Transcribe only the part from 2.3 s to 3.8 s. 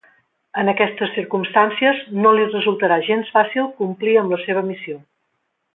li resultarà gens fàcil